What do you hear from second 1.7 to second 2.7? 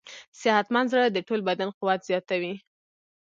قوت زیاتوي.